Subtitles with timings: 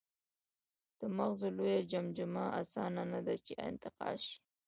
[0.99, 4.37] د مغزو لویه جمجمه اسانه نهده، چې انتقال شي.